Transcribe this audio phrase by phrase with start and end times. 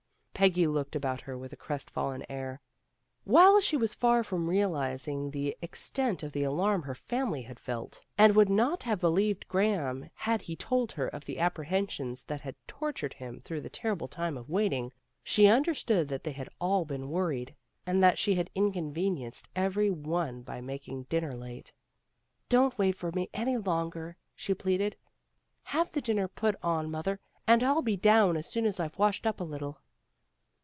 [0.33, 2.61] Peggy looked about her with a crestfallen air.
[3.25, 7.59] While she was far from realizing the ex tent of the alarm her family had
[7.59, 12.41] felt, and would not have believed Graham had he told her of the apprehensions that
[12.41, 14.91] had tortured him through the terrible time of waiting,
[15.23, 17.53] she understood that they had all been worried
[17.85, 18.35] and 310 PEGGY RAYMOND'S WAY that she
[18.79, 21.71] had inconvenienced every one by making dinner late."
[22.49, 24.95] Don't wait for me any longer," she pleaded.
[25.65, 29.27] "Have the dinner put on, mother, and I'll be down as soon as I've washed
[29.27, 29.77] up a little."